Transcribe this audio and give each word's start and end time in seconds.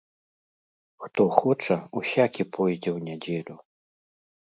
Хто 1.03 1.21
хоча, 1.37 1.77
усякі 2.03 2.43
пойдзе 2.59 2.91
ў 2.97 3.11
нядзелю. 3.11 3.55